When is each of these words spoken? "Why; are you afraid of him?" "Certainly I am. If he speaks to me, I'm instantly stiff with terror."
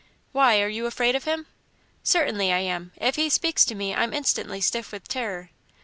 "Why; 0.31 0.59
are 0.63 0.67
you 0.67 0.87
afraid 0.87 1.13
of 1.15 1.25
him?" 1.25 1.45
"Certainly 2.01 2.51
I 2.51 2.57
am. 2.57 2.91
If 2.97 3.17
he 3.17 3.29
speaks 3.29 3.63
to 3.65 3.75
me, 3.75 3.93
I'm 3.93 4.15
instantly 4.15 4.59
stiff 4.59 4.91
with 4.91 5.07
terror." 5.07 5.51